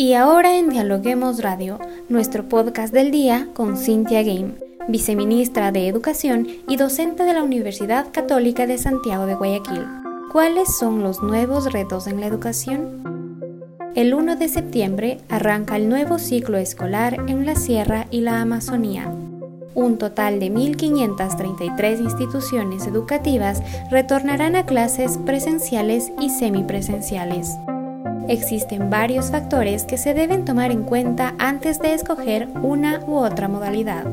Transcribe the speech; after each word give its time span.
Y 0.00 0.14
ahora 0.14 0.56
en 0.56 0.68
Dialoguemos 0.68 1.42
Radio, 1.42 1.80
nuestro 2.08 2.48
podcast 2.48 2.94
del 2.94 3.10
día 3.10 3.48
con 3.52 3.76
Cynthia 3.76 4.22
Game, 4.22 4.54
viceministra 4.86 5.72
de 5.72 5.88
Educación 5.88 6.46
y 6.68 6.76
docente 6.76 7.24
de 7.24 7.32
la 7.32 7.42
Universidad 7.42 8.06
Católica 8.12 8.68
de 8.68 8.78
Santiago 8.78 9.26
de 9.26 9.34
Guayaquil. 9.34 9.84
¿Cuáles 10.30 10.78
son 10.78 11.02
los 11.02 11.20
nuevos 11.20 11.72
retos 11.72 12.06
en 12.06 12.20
la 12.20 12.26
educación? 12.26 13.82
El 13.96 14.14
1 14.14 14.36
de 14.36 14.46
septiembre 14.46 15.18
arranca 15.28 15.74
el 15.74 15.88
nuevo 15.88 16.20
ciclo 16.20 16.58
escolar 16.58 17.14
en 17.26 17.44
la 17.44 17.56
Sierra 17.56 18.06
y 18.12 18.20
la 18.20 18.40
Amazonía. 18.40 19.12
Un 19.74 19.98
total 19.98 20.38
de 20.38 20.52
1.533 20.52 21.98
instituciones 21.98 22.86
educativas 22.86 23.64
retornarán 23.90 24.54
a 24.54 24.64
clases 24.64 25.18
presenciales 25.26 26.12
y 26.20 26.30
semipresenciales. 26.30 27.48
Existen 28.28 28.90
varios 28.90 29.30
factores 29.30 29.84
que 29.84 29.96
se 29.96 30.12
deben 30.12 30.44
tomar 30.44 30.70
en 30.70 30.82
cuenta 30.82 31.34
antes 31.38 31.78
de 31.78 31.94
escoger 31.94 32.46
una 32.62 33.00
u 33.06 33.16
otra 33.16 33.48
modalidad. 33.48 34.04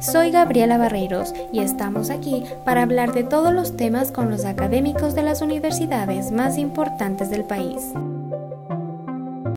Soy 0.00 0.30
Gabriela 0.30 0.78
Barreiros 0.78 1.34
y 1.52 1.60
estamos 1.60 2.08
aquí 2.08 2.42
para 2.64 2.84
hablar 2.84 3.12
de 3.12 3.22
todos 3.22 3.52
los 3.52 3.76
temas 3.76 4.12
con 4.12 4.30
los 4.30 4.46
académicos 4.46 5.14
de 5.14 5.22
las 5.22 5.42
universidades 5.42 6.32
más 6.32 6.56
importantes 6.56 7.28
del 7.28 7.44
país. 7.44 7.92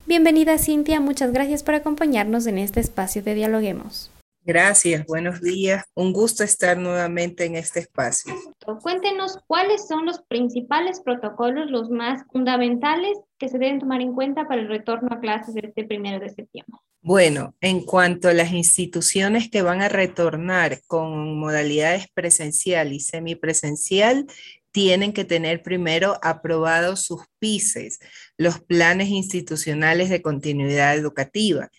Bienvenida 0.05 0.57
Cintia, 0.57 0.99
muchas 0.99 1.31
gracias 1.31 1.63
por 1.63 1.75
acompañarnos 1.75 2.45
en 2.45 2.57
este 2.57 2.81
espacio 2.81 3.23
de 3.23 3.35
Dialoguemos. 3.35 4.11
Gracias, 4.43 5.05
buenos 5.05 5.39
días. 5.39 5.85
Un 5.93 6.13
gusto 6.13 6.43
estar 6.43 6.75
nuevamente 6.75 7.45
en 7.45 7.55
este 7.55 7.81
espacio. 7.81 8.33
Cuéntenos 8.81 9.37
cuáles 9.45 9.87
son 9.87 10.07
los 10.07 10.23
principales 10.23 10.99
protocolos, 10.99 11.69
los 11.69 11.91
más 11.91 12.23
fundamentales 12.31 13.19
que 13.37 13.49
se 13.49 13.59
deben 13.59 13.79
tomar 13.79 14.01
en 14.01 14.13
cuenta 14.13 14.47
para 14.47 14.61
el 14.61 14.67
retorno 14.67 15.09
a 15.11 15.19
clases 15.19 15.53
de 15.53 15.67
este 15.67 15.83
primero 15.83 16.19
de 16.19 16.29
septiembre. 16.29 16.79
Bueno, 17.03 17.55
en 17.61 17.83
cuanto 17.83 18.29
a 18.29 18.33
las 18.33 18.51
instituciones 18.51 19.49
que 19.49 19.61
van 19.61 19.83
a 19.83 19.89
retornar 19.89 20.81
con 20.87 21.39
modalidades 21.39 22.07
presencial 22.11 22.93
y 22.93 22.99
semipresencial, 22.99 24.25
tienen 24.71 25.13
que 25.13 25.25
tener 25.25 25.61
primero 25.61 26.17
aprobados 26.23 27.01
sus 27.01 27.21
PICES, 27.39 27.99
los 28.37 28.59
planes 28.59 29.09
institucionales 29.09 30.09
de 30.09 30.21
continuidad 30.21 30.95
educativa 30.95 31.69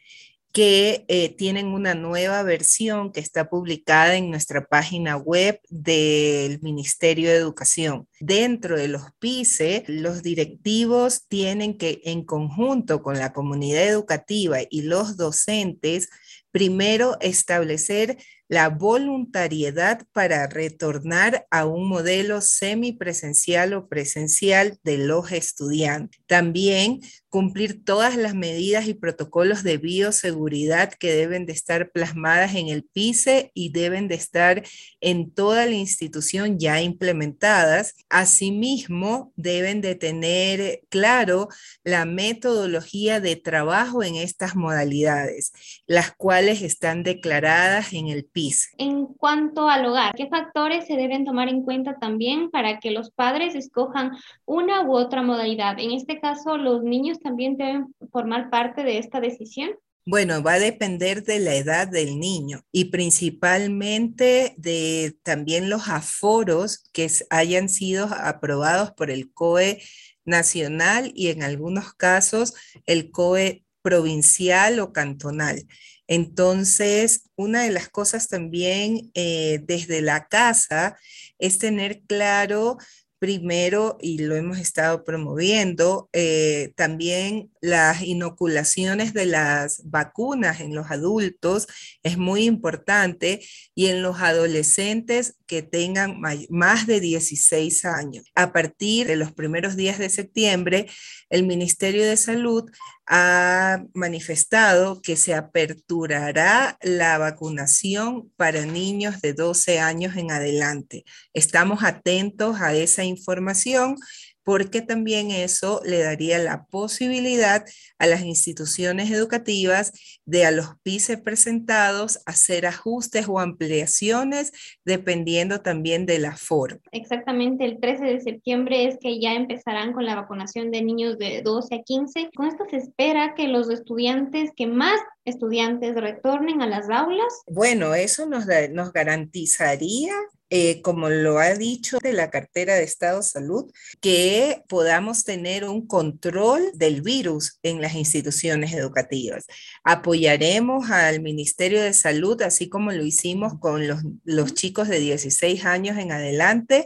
que 0.53 1.07
eh, 1.09 1.31
tienen 1.31 1.69
una 1.69 1.95
nueva 1.95 2.43
versión 2.43 3.11
que 3.11 3.21
está 3.21 3.49
publicada 3.49 4.17
en 4.17 4.31
nuestra 4.31 4.67
página 4.67 5.17
web 5.17 5.61
del 5.71 6.61
Ministerio 6.61 7.31
de 7.31 7.37
Educación. 7.37 8.07
Dentro 8.21 8.77
de 8.77 8.89
los 8.89 9.03
PICE, 9.19 9.85
los 9.89 10.23
directivos 10.23 11.27
tienen 11.27 11.79
que, 11.79 12.03
en 12.05 12.25
conjunto 12.25 13.03
con 13.03 13.19
la 13.19 13.33
comunidad 13.33 13.85
educativa 13.85 14.59
y 14.69 14.83
los 14.83 15.17
docentes, 15.17 16.11
primero 16.51 17.17
establecer 17.21 18.19
la 18.53 18.69
voluntariedad 18.69 20.07
para 20.13 20.47
retornar 20.47 21.47
a 21.51 21.65
un 21.65 21.89
modelo 21.89 22.43
semipresencial 22.43 23.73
o 23.73 23.89
presencial 23.89 24.79
de 24.85 24.99
los 24.99 25.33
estudiantes. 25.33 26.21
También 26.27 27.01
cumplir 27.31 27.83
todas 27.83 28.15
las 28.15 28.35
medidas 28.35 28.89
y 28.89 28.93
protocolos 28.93 29.63
de 29.63 29.79
bioseguridad 29.79 30.93
que 30.93 31.15
deben 31.15 31.47
de 31.47 31.55
estar 31.55 31.93
plasmadas 31.93 32.55
en 32.55 32.69
el 32.69 32.85
PICE 32.85 33.53
y 33.55 33.73
deben 33.73 34.07
de 34.07 34.17
estar 34.17 34.63
en 35.01 35.33
toda 35.33 35.65
la 35.65 35.73
institución 35.73 36.59
ya 36.59 36.83
implementadas. 36.83 37.95
Asimismo, 38.11 39.33
deben 39.35 39.81
de 39.81 39.95
tener 39.95 40.83
claro 40.91 41.49
la 41.85 42.05
metodología 42.05 43.19
de 43.19 43.37
trabajo 43.37 44.03
en 44.03 44.17
estas 44.17 44.55
modalidades, 44.55 45.53
las 45.87 46.13
cuales 46.13 46.61
están 46.61 47.03
declaradas 47.03 47.95
en 47.95 48.09
el 48.09 48.27
PICE. 48.27 48.42
En 48.79 49.07
cuanto 49.07 49.69
al 49.69 49.87
hogar, 49.87 50.15
¿qué 50.15 50.29
factores 50.29 50.87
se 50.87 50.97
deben 50.97 51.25
tomar 51.25 51.49
en 51.49 51.63
cuenta 51.63 51.99
también 51.99 52.51
para 52.51 52.81
que 52.81 52.91
los 52.91 53.11
padres 53.11 53.55
escojan 53.55 54.13
una 54.45 54.83
u 54.83 54.97
otra 54.97 55.23
modalidad? 55.23 55.79
En 55.79 55.93
este 55.93 56.21
caso, 56.21 56.57
los 56.57 56.83
niños 56.83 57.21
también 57.21 57.57
deben 57.57 57.95
formar 58.11 58.51
parte 58.51 58.83
de 58.85 58.99
esta 58.99 59.21
decisión? 59.21 59.71
Bueno, 60.05 60.43
va 60.43 60.55
a 60.55 60.59
depender 60.59 61.23
de 61.23 61.39
la 61.39 61.55
edad 61.55 61.87
del 61.87 62.19
niño 62.19 62.63
y 62.73 62.87
principalmente 62.87 64.55
de 64.57 65.17
también 65.23 65.71
los 65.71 65.89
aforos 65.89 66.89
que 66.93 67.09
hayan 67.31 67.69
sido 67.69 68.07
aprobados 68.07 68.91
por 68.93 69.13
el 69.13 69.33
COE 69.33 69.81
nacional 70.25 71.13
y 71.15 71.29
en 71.29 71.45
algunos 71.45 71.95
casos 71.95 72.55
el 72.87 73.13
COE 73.13 73.65
provincial 73.83 74.81
o 74.81 74.93
cantonal. 74.93 75.67
Entonces, 76.13 77.31
una 77.37 77.63
de 77.63 77.71
las 77.71 77.89
cosas 77.89 78.29
también 78.29 79.11
eh, 79.15 79.61
desde 79.63 80.03
la 80.03 80.27
casa 80.29 80.99
es 81.39 81.57
tener 81.57 82.03
claro 82.03 82.77
primero, 83.23 83.99
y 84.01 84.19
lo 84.19 84.35
hemos 84.35 84.59
estado 84.59 85.05
promoviendo, 85.05 86.11
eh, 86.13 86.73
también 86.75 87.53
las 87.61 88.03
inoculaciones 88.03 89.15
de 89.15 89.27
las 89.27 89.81
vacunas 89.85 90.59
en 90.59 90.75
los 90.75 90.91
adultos 90.91 91.69
es 92.03 92.19
muy 92.19 92.47
importante 92.47 93.41
y 93.77 93.87
en 93.87 94.03
los 94.03 94.21
adolescentes 94.21 95.37
que 95.47 95.63
tengan 95.63 96.21
más 96.51 96.89
de 96.89 96.99
16 96.99 97.85
años. 97.85 98.25
A 98.35 98.53
partir 98.53 99.07
de 99.07 99.15
los 99.15 99.31
primeros 99.31 99.77
días 99.77 100.01
de 100.01 100.11
septiembre, 100.11 100.89
el 101.31 101.47
Ministerio 101.47 102.05
de 102.05 102.17
Salud 102.17 102.69
ha 103.07 103.85
manifestado 103.95 105.03
que 105.03 105.17
se 105.17 105.35
aperturará 105.35 106.79
la 106.83 107.19
vacunación 107.19 108.31
para 108.37 108.65
niños 108.65 109.21
de 109.21 109.33
12 109.35 109.81
años 109.81 110.17
en 110.17 110.31
adelante. 110.31 111.05
Estamos 111.35 111.83
atentos 111.83 112.61
a 112.61 112.75
esa 112.75 113.05
información 113.05 113.97
porque 114.45 114.83
también 114.83 115.31
eso 115.31 115.81
le 115.85 116.01
daría 116.01 116.39
la 116.39 116.65
posibilidad 116.67 117.65
a 117.99 118.07
las 118.07 118.23
instituciones 118.23 119.11
educativas 119.11 119.93
de 120.25 120.45
a 120.45 120.51
los 120.51 120.67
PICE 120.83 121.19
presentados 121.19 122.21
hacer 122.27 122.67
ajustes 122.67 123.27
o 123.29 123.39
ampliaciones 123.39 124.53
dependiendo 124.85 125.61
también 125.61 126.07
de 126.07 126.19
la 126.19 126.37
forma. 126.37 126.81
Exactamente, 126.93 127.65
el 127.65 127.81
13 127.81 128.05
de 128.05 128.21
septiembre 128.21 128.87
es 128.87 128.99
que 129.01 129.21
ya 129.21 129.35
empezarán 129.35 129.93
con 129.93 130.05
la 130.05 130.15
vacunación 130.15 130.71
de 130.71 130.83
niños 130.83 131.19
de 131.19 131.43
12 131.43 131.75
a 131.75 131.83
15. 131.83 132.31
Con 132.35 132.47
esto 132.47 132.65
se 132.71 132.77
espera 132.77 133.35
que 133.35 133.49
los 133.49 133.71
estudiantes 133.71 134.51
que 134.57 134.67
más 134.67 135.01
estudiantes 135.25 135.95
retornen 135.95 136.63
a 136.63 136.67
las 136.67 136.89
aulas? 136.91 137.43
Bueno, 137.47 137.95
eso 137.95 138.27
nos, 138.27 138.47
nos 138.71 138.93
garantizaría 138.93 140.13
eh, 140.55 140.83
como 140.83 141.09
lo 141.09 141.39
ha 141.39 141.55
dicho 141.55 141.97
de 142.03 142.13
la 142.13 142.29
cartera 142.29 142.75
de 142.75 142.83
Estado 142.83 143.23
Salud, 143.23 143.73
que 144.03 144.63
podamos 144.69 145.25
tener 145.25 145.65
un 145.65 145.87
control 145.87 146.73
del 146.75 147.01
virus 147.01 147.59
en 147.63 147.81
las 147.81 147.95
instituciones 147.95 148.75
educativas. 148.75 149.47
Apoyaremos 149.83 150.91
al 150.91 151.23
Ministerio 151.23 151.81
de 151.81 151.95
Salud, 151.95 152.43
así 152.43 152.69
como 152.69 152.93
lo 152.93 153.03
hicimos 153.03 153.59
con 153.61 153.89
los, 153.89 154.03
los 154.25 154.53
chicos 154.53 154.89
de 154.89 155.01
16 155.01 155.65
años 155.65 155.97
en 155.97 156.13
adelante, 156.13 156.85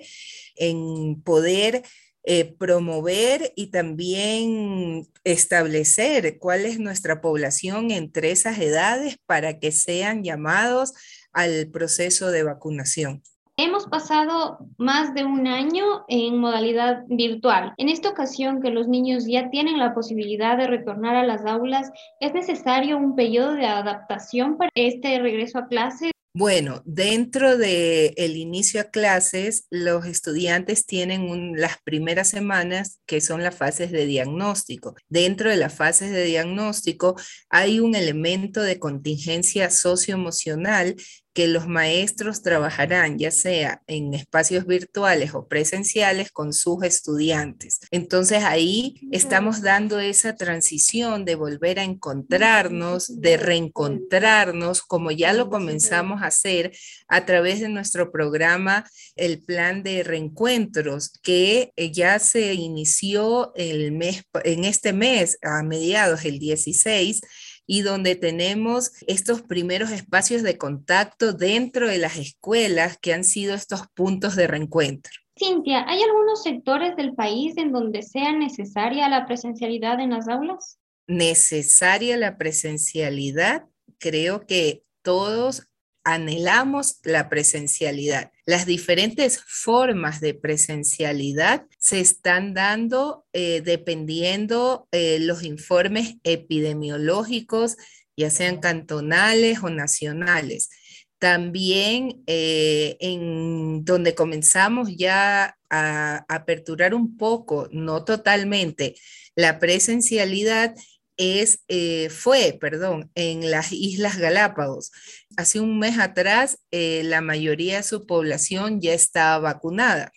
en 0.55 1.21
poder 1.23 1.83
eh, 2.23 2.55
promover 2.57 3.53
y 3.57 3.73
también 3.73 5.09
establecer 5.25 6.39
cuál 6.39 6.67
es 6.67 6.79
nuestra 6.79 7.21
población 7.21 7.91
entre 7.91 8.31
esas 8.31 8.61
edades 8.61 9.17
para 9.27 9.59
que 9.59 9.73
sean 9.73 10.23
llamados 10.23 10.93
al 11.33 11.69
proceso 11.73 12.31
de 12.31 12.45
vacunación. 12.45 13.25
Hemos 13.59 13.87
pasado 13.87 14.59
más 14.77 15.15
de 15.15 15.25
un 15.25 15.47
año 15.47 16.05
en 16.09 16.37
modalidad 16.37 17.05
virtual. 17.09 17.73
En 17.79 17.89
esta 17.89 18.11
ocasión 18.11 18.61
que 18.61 18.71
los 18.71 18.87
niños 18.87 19.25
ya 19.27 19.49
tienen 19.49 19.79
la 19.79 19.95
posibilidad 19.95 20.59
de 20.59 20.67
retornar 20.67 21.17
a 21.17 21.25
las 21.25 21.47
aulas, 21.47 21.91
¿es 22.21 22.35
necesario 22.35 22.99
un 22.99 23.17
periodo 23.17 23.55
de 23.55 23.65
adaptación 23.65 24.59
para 24.59 24.71
este 24.75 25.19
regreso 25.21 25.57
a 25.57 25.69
clases? 25.69 26.11
Bueno, 26.35 26.83
dentro 26.85 27.57
del 27.57 28.13
el 28.19 28.37
inicio 28.37 28.83
a 28.83 28.91
clases, 28.91 29.67
los 29.71 30.05
estudiantes 30.05 30.85
tienen 30.85 31.59
las 31.59 31.79
primeras 31.83 32.29
semanas 32.29 33.01
que 33.07 33.23
son 33.23 33.43
las 33.43 33.55
fases 33.55 33.91
de 33.91 34.05
diagnóstico. 34.05 34.97
Dentro 35.09 35.49
de 35.49 35.57
las 35.57 35.75
fases 35.75 36.11
de 36.11 36.25
diagnóstico 36.25 37.17
hay 37.49 37.81
un 37.81 37.95
elemento 37.95 38.61
de 38.61 38.79
contingencia 38.79 39.71
socioemocional 39.71 40.97
que 41.37 41.47
los 41.49 41.69
maestros 41.69 42.41
trabajarán 42.41 43.19
ya 43.19 43.31
sea 43.31 43.83
en 43.87 44.15
espacios 44.15 44.67
virtuales 44.67 45.35
o 45.35 45.47
presenciales 45.47 46.33
con 46.33 46.55
sus 46.55 46.83
estudiantes. 46.83 47.81
Entonces 47.91 48.43
ahí 48.43 49.07
estamos 49.13 49.61
dando 49.61 50.01
esa 50.01 50.35
transición 50.35 51.27
de 51.27 51.35
volver 51.35 51.79
a 51.79 51.85
encontrarnos, 51.85 53.21
de 53.21 53.37
reencontrarnos, 53.37 54.81
como 54.81 55.11
ya 55.11 55.35
lo 55.35 55.51
comenzamos 55.51 56.23
a 56.23 56.29
hacer 56.29 56.73
a 57.07 57.27
través 57.27 57.61
de 57.61 57.69
nuestro 57.69 58.11
programa, 58.11 58.89
el 59.15 59.43
plan 59.43 59.83
de 59.83 60.05
reencuentros, 60.05 61.13
que 61.23 61.71
eh, 61.77 61.93
ya 61.93 62.19
se 62.19 62.55
inició 62.55 63.53
el 63.57 63.93
mes, 63.93 64.25
en 64.43 64.65
este 64.65 64.95
mes, 64.95 65.37
a 65.43 65.63
mediados, 65.63 66.25
el 66.25 66.39
16 66.39 67.21
y 67.67 67.83
donde 67.83 68.17
tenemos 68.17 68.93
estos 69.07 69.43
primeros 69.43 69.91
espacios 69.91 70.43
de 70.43 70.59
contacto 70.59 71.33
dentro 71.33 71.89
de 71.89 71.99
las 71.99 72.17
escuelas 72.17 72.99
que 72.99 73.13
han 73.13 73.25
sido 73.25 73.55
estos 73.55 73.89
puntos 73.95 74.37
de 74.37 74.47
reencuentro. 74.47 75.13
Cintia, 75.39 75.85
¿hay 75.87 76.03
algunos 76.03 76.43
sectores 76.43 76.97
del 76.97 77.15
país 77.15 77.59
en 77.59 77.73
donde 77.73 78.03
sea 78.03 78.33
necesaria 78.33 79.09
la 79.09 79.27
presencialidad 79.27 80.01
en 80.01 80.11
las 80.11 80.29
aulas? 80.29 80.79
Necesaria 81.07 82.17
la 82.17 82.39
presencialidad, 82.39 83.67
creo 83.99 84.47
que 84.47 84.83
todos 85.03 85.69
anhelamos 86.07 87.01
la 87.03 87.29
presencialidad. 87.29 88.31
Las 88.45 88.65
diferentes 88.65 89.41
formas 89.45 90.21
de 90.21 90.35
presencialidad 90.35 91.67
se 91.81 91.99
están 91.99 92.55
dando 92.55 93.27
eh, 93.33 93.61
dependiendo 93.61 94.87
eh, 94.93 95.19
los 95.19 95.43
informes 95.43 96.15
epidemiológicos, 96.23 97.77
ya 98.17 98.31
sean 98.31 98.61
cantonales 98.61 99.65
o 99.65 99.69
nacionales. 99.69 100.71
También 101.19 102.23
eh, 102.29 102.97
en 103.01 103.85
donde 103.85 104.15
comenzamos 104.15 104.97
ya 104.97 105.59
a 105.71 106.25
aperturar 106.29 106.95
un 106.95 107.17
poco, 107.17 107.69
no 107.73 108.05
totalmente, 108.05 108.95
la 109.35 109.59
presencialidad 109.59 110.73
es, 111.17 111.61
eh, 111.69 112.09
fue, 112.11 112.57
perdón, 112.61 113.11
en 113.15 113.51
las 113.51 113.73
Islas 113.73 114.19
Galápagos. 114.19 114.93
Hace 115.37 115.61
un 115.61 115.79
mes 115.79 115.99
atrás, 115.99 116.59
eh, 116.71 117.03
la 117.05 117.21
mayoría 117.21 117.79
de 117.79 117.83
su 117.83 118.07
población 118.07 118.81
ya 118.81 118.95
estaba 118.95 119.39
vacunada, 119.39 120.13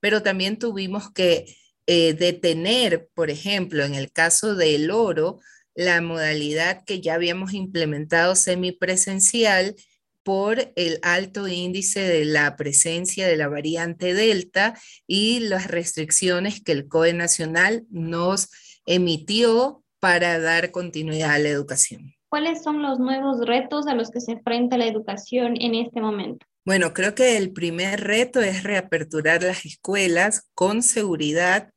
pero 0.00 0.22
también 0.22 0.58
tuvimos 0.58 1.12
que 1.12 1.56
eh, 1.86 2.14
detener, 2.14 3.08
por 3.14 3.30
ejemplo, 3.30 3.84
en 3.84 3.94
el 3.94 4.12
caso 4.12 4.54
del 4.54 4.90
oro, 4.90 5.40
la 5.74 6.00
modalidad 6.02 6.84
que 6.84 7.00
ya 7.00 7.14
habíamos 7.14 7.54
implementado 7.54 8.34
semipresencial 8.34 9.76
por 10.22 10.72
el 10.76 10.98
alto 11.02 11.48
índice 11.48 12.00
de 12.00 12.26
la 12.26 12.56
presencia 12.56 13.26
de 13.26 13.36
la 13.36 13.48
variante 13.48 14.12
Delta 14.12 14.78
y 15.06 15.40
las 15.40 15.68
restricciones 15.68 16.62
que 16.62 16.72
el 16.72 16.88
COE 16.88 17.14
nacional 17.14 17.86
nos 17.88 18.50
emitió 18.84 19.82
para 20.00 20.38
dar 20.38 20.70
continuidad 20.70 21.32
a 21.32 21.38
la 21.38 21.48
educación. 21.48 22.14
¿Cuáles 22.28 22.62
son 22.62 22.82
los 22.82 22.98
nuevos 22.98 23.44
retos 23.46 23.86
a 23.86 23.94
los 23.94 24.10
que 24.10 24.20
se 24.20 24.32
enfrenta 24.32 24.76
la 24.76 24.86
educación 24.86 25.54
en 25.60 25.74
este 25.74 26.00
momento? 26.00 26.44
Bueno, 26.64 26.92
creo 26.92 27.14
que 27.14 27.38
el 27.38 27.52
primer 27.52 28.04
reto 28.04 28.40
es 28.40 28.62
reaperturar 28.62 29.42
las 29.42 29.64
escuelas 29.64 30.48
con 30.54 30.82
seguridad 30.82 31.72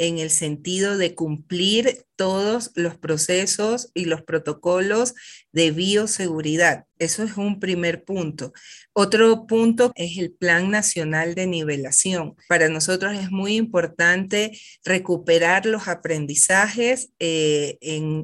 en 0.00 0.18
el 0.18 0.30
sentido 0.30 0.96
de 0.96 1.14
cumplir 1.14 2.06
todos 2.16 2.70
los 2.74 2.96
procesos 2.96 3.90
y 3.92 4.06
los 4.06 4.22
protocolos 4.22 5.14
de 5.52 5.72
bioseguridad. 5.72 6.86
Eso 6.98 7.22
es 7.22 7.36
un 7.36 7.60
primer 7.60 8.04
punto. 8.04 8.54
Otro 8.94 9.46
punto 9.46 9.92
es 9.94 10.16
el 10.16 10.32
Plan 10.32 10.70
Nacional 10.70 11.34
de 11.34 11.46
Nivelación. 11.46 12.34
Para 12.48 12.70
nosotros 12.70 13.14
es 13.14 13.30
muy 13.30 13.56
importante 13.56 14.58
recuperar 14.86 15.66
los 15.66 15.86
aprendizajes 15.86 17.10
eh, 17.18 17.76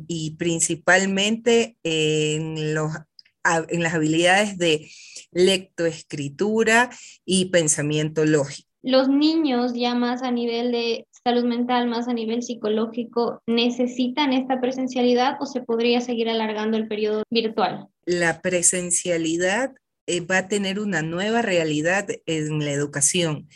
y 0.09 0.31
principalmente 0.39 1.77
en, 1.83 2.57
en 2.57 3.83
las 3.83 3.95
habilidades 3.95 4.57
de 4.57 4.91
lectoescritura 5.31 6.89
y 7.27 7.51
pensamiento 7.51 8.25
lógico 8.25 8.66
los 8.87 9.09
niños 9.09 9.73
ya 9.75 9.97
más 9.97 10.23
a 10.23 10.31
nivel 10.31 10.71
de 10.71 11.09
salud 11.25 11.45
mental, 11.45 11.89
más 11.89 12.07
a 12.07 12.13
nivel 12.13 12.45
psicológico, 12.45 13.43
necesitan 13.45 14.33
esta 14.33 14.61
presencialidad 14.61 15.39
o 15.41 15.47
se 15.47 15.61
podría 15.61 16.01
seguir 16.01 16.29
alargando 16.29 16.77
el 16.77 16.87
periodo 16.87 17.25
virtual? 17.29 17.89
La 18.05 18.41
presencialidad 18.41 19.73
eh, 20.07 20.21
va 20.21 20.39
a 20.39 20.49
tener 20.49 20.79
una 20.79 21.03
nueva 21.03 21.43
realidad 21.43 22.07
en 22.27 22.61
la 22.61 22.71
educación 22.71 23.49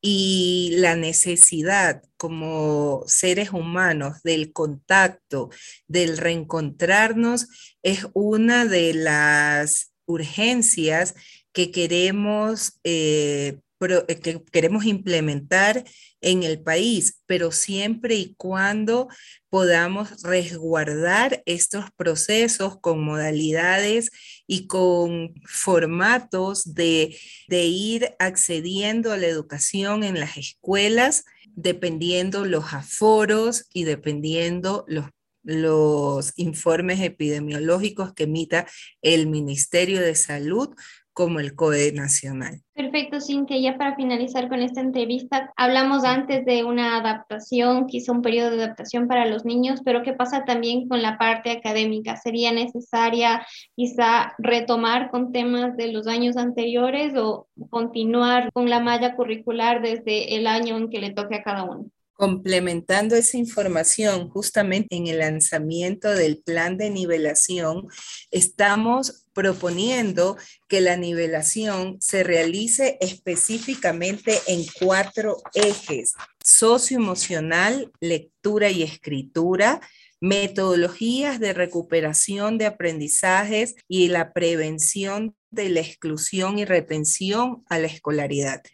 y 0.00 0.76
la 0.78 0.96
necesidad 0.96 2.02
como 2.16 3.02
seres 3.06 3.52
humanos 3.52 4.22
del 4.22 4.54
contacto, 4.54 5.50
del 5.86 6.16
reencontrarnos, 6.16 7.76
es 7.82 8.06
una 8.14 8.64
de 8.64 8.94
las 8.94 9.92
urgencias 10.06 11.14
que 11.52 11.70
queremos 11.72 12.78
eh, 12.84 13.58
que 13.78 14.42
queremos 14.50 14.84
implementar 14.84 15.84
en 16.20 16.42
el 16.42 16.60
país, 16.60 17.20
pero 17.26 17.52
siempre 17.52 18.16
y 18.16 18.34
cuando 18.34 19.08
podamos 19.50 20.22
resguardar 20.22 21.42
estos 21.46 21.84
procesos 21.96 22.78
con 22.80 23.04
modalidades 23.04 24.10
y 24.46 24.66
con 24.66 25.34
formatos 25.44 26.74
de, 26.74 27.16
de 27.46 27.66
ir 27.66 28.16
accediendo 28.18 29.12
a 29.12 29.16
la 29.16 29.26
educación 29.26 30.02
en 30.02 30.18
las 30.18 30.36
escuelas, 30.36 31.24
dependiendo 31.46 32.44
los 32.44 32.72
aforos 32.72 33.66
y 33.72 33.84
dependiendo 33.84 34.84
los 34.88 35.06
los 35.44 36.34
informes 36.36 37.00
epidemiológicos 37.00 38.12
que 38.12 38.24
emita 38.24 38.66
el 39.00 39.28
Ministerio 39.28 40.02
de 40.02 40.14
Salud 40.14 40.74
como 41.18 41.40
el 41.40 41.56
COE 41.56 41.90
nacional. 41.90 42.62
Perfecto, 42.74 43.20
Cintia. 43.20 43.58
Ya 43.58 43.76
para 43.76 43.96
finalizar 43.96 44.48
con 44.48 44.62
esta 44.62 44.80
entrevista, 44.80 45.52
hablamos 45.56 46.04
antes 46.04 46.44
de 46.44 46.62
una 46.62 46.96
adaptación, 46.96 47.88
quizá 47.88 48.12
un 48.12 48.22
periodo 48.22 48.52
de 48.52 48.62
adaptación 48.62 49.08
para 49.08 49.26
los 49.26 49.44
niños, 49.44 49.80
pero 49.84 50.04
¿qué 50.04 50.12
pasa 50.12 50.44
también 50.44 50.86
con 50.86 51.02
la 51.02 51.18
parte 51.18 51.50
académica? 51.50 52.14
¿Sería 52.14 52.52
necesaria 52.52 53.44
quizá 53.74 54.32
retomar 54.38 55.10
con 55.10 55.32
temas 55.32 55.76
de 55.76 55.90
los 55.90 56.06
años 56.06 56.36
anteriores 56.36 57.14
o 57.16 57.48
continuar 57.68 58.52
con 58.52 58.70
la 58.70 58.78
malla 58.78 59.16
curricular 59.16 59.82
desde 59.82 60.36
el 60.36 60.46
año 60.46 60.76
en 60.76 60.88
que 60.88 61.00
le 61.00 61.10
toque 61.10 61.34
a 61.34 61.42
cada 61.42 61.64
uno? 61.64 61.90
Complementando 62.12 63.16
esa 63.16 63.36
información, 63.38 64.28
justamente 64.28 64.96
en 64.96 65.08
el 65.08 65.18
lanzamiento 65.18 66.10
del 66.10 66.38
plan 66.38 66.76
de 66.76 66.90
nivelación, 66.90 67.88
estamos 68.30 69.27
proponiendo 69.38 70.36
que 70.66 70.80
la 70.80 70.96
nivelación 70.96 71.96
se 72.00 72.24
realice 72.24 72.98
específicamente 73.00 74.36
en 74.48 74.64
cuatro 74.80 75.36
ejes, 75.54 76.14
socioemocional, 76.42 77.92
lectura 78.00 78.68
y 78.70 78.82
escritura, 78.82 79.80
metodologías 80.20 81.38
de 81.38 81.52
recuperación 81.52 82.58
de 82.58 82.66
aprendizajes 82.66 83.76
y 83.86 84.08
la 84.08 84.32
prevención 84.32 85.36
de 85.52 85.68
la 85.68 85.82
exclusión 85.82 86.58
y 86.58 86.64
retención 86.64 87.62
a 87.68 87.78
la 87.78 87.86
escolaridad. 87.86 88.64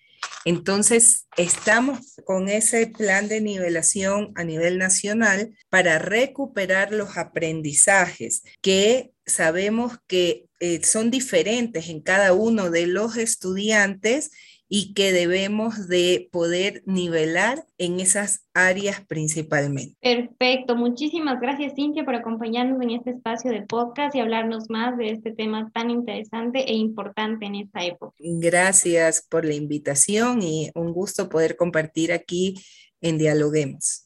Entonces, 0.46 1.26
estamos 1.36 2.16
con 2.24 2.48
ese 2.48 2.86
plan 2.86 3.28
de 3.28 3.42
nivelación 3.42 4.32
a 4.34 4.44
nivel 4.44 4.78
nacional 4.78 5.54
para 5.68 5.98
recuperar 5.98 6.90
los 6.90 7.18
aprendizajes 7.18 8.42
que 8.62 9.14
sabemos 9.26 9.98
que 10.06 10.46
eh, 10.66 10.82
son 10.82 11.10
diferentes 11.10 11.90
en 11.90 12.00
cada 12.00 12.32
uno 12.32 12.70
de 12.70 12.86
los 12.86 13.18
estudiantes 13.18 14.30
y 14.66 14.94
que 14.94 15.12
debemos 15.12 15.88
de 15.88 16.30
poder 16.32 16.82
nivelar 16.86 17.66
en 17.76 18.00
esas 18.00 18.46
áreas 18.54 19.04
principalmente. 19.06 19.94
Perfecto, 20.00 20.74
muchísimas 20.74 21.38
gracias 21.38 21.74
Cintia 21.76 22.06
por 22.06 22.14
acompañarnos 22.14 22.80
en 22.80 22.92
este 22.92 23.10
espacio 23.10 23.50
de 23.50 23.60
podcast 23.60 24.16
y 24.16 24.20
hablarnos 24.20 24.70
más 24.70 24.96
de 24.96 25.10
este 25.10 25.32
tema 25.32 25.70
tan 25.74 25.90
interesante 25.90 26.60
e 26.60 26.72
importante 26.72 27.44
en 27.44 27.56
esta 27.56 27.84
época. 27.84 28.14
Gracias 28.18 29.26
por 29.28 29.44
la 29.44 29.52
invitación 29.52 30.40
y 30.40 30.70
un 30.74 30.94
gusto 30.94 31.28
poder 31.28 31.56
compartir 31.56 32.10
aquí 32.10 32.54
en 33.02 33.18
Dialoguemos. 33.18 34.03